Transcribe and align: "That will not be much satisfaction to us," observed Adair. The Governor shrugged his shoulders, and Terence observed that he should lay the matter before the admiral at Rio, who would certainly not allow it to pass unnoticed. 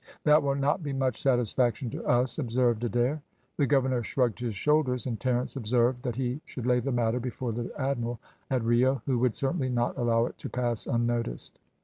"That 0.23 0.41
will 0.41 0.55
not 0.55 0.81
be 0.81 0.93
much 0.93 1.21
satisfaction 1.21 1.91
to 1.91 2.03
us," 2.05 2.39
observed 2.39 2.83
Adair. 2.83 3.21
The 3.57 3.67
Governor 3.67 4.01
shrugged 4.01 4.39
his 4.39 4.55
shoulders, 4.55 5.05
and 5.05 5.19
Terence 5.19 5.55
observed 5.55 6.01
that 6.01 6.15
he 6.15 6.41
should 6.43 6.65
lay 6.65 6.79
the 6.79 6.91
matter 6.91 7.19
before 7.19 7.51
the 7.51 7.71
admiral 7.79 8.17
at 8.49 8.63
Rio, 8.63 9.03
who 9.05 9.19
would 9.19 9.35
certainly 9.35 9.69
not 9.69 9.95
allow 9.99 10.25
it 10.25 10.39
to 10.39 10.49
pass 10.49 10.87
unnoticed. 10.87 11.59